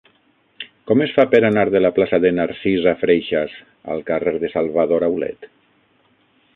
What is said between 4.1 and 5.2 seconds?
carrer de Salvador